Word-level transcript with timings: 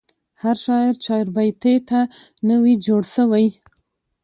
هر 0.41 0.55
شاعر 0.65 0.93
چاربیتې 1.05 1.73
ته 1.89 1.99
نه 2.47 2.55
وي 2.61 2.73
جوړسوی. 2.85 3.47